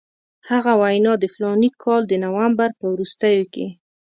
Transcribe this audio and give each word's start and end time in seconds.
هغه 0.49 0.71
وینا 0.81 1.13
د 1.19 1.23
فلاني 1.33 1.69
کال 1.83 2.01
د 2.07 2.13
نومبر 2.23 2.69
په 2.79 2.85
وروستیو 2.93 3.43
کې. 3.53 3.67